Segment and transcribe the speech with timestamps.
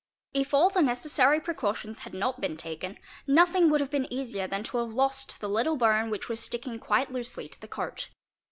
[0.33, 4.47] If all the necessary precau— tions had not been taken, nothing would have been easier
[4.47, 8.09] than to have lost the little bone which was sticking quite loosely to the coat.